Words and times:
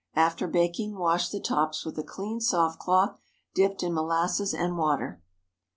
After 0.15 0.47
baking, 0.47 0.97
wash 0.97 1.29
the 1.29 1.39
tops 1.39 1.85
with 1.85 1.95
a 1.99 2.03
clean 2.03 2.39
soft 2.41 2.79
cloth 2.79 3.19
dipped 3.53 3.83
in 3.83 3.93
molasses 3.93 4.51
and 4.51 4.75
water. 4.75 5.21